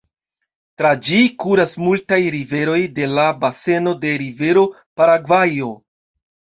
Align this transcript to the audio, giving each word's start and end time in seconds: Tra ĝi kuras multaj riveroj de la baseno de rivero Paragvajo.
Tra 0.81 0.93
ĝi 1.07 1.19
kuras 1.43 1.77
multaj 1.83 2.19
riveroj 2.37 2.79
de 2.97 3.13
la 3.13 3.29
baseno 3.45 3.97
de 4.03 4.17
rivero 4.27 4.69
Paragvajo. 5.03 5.75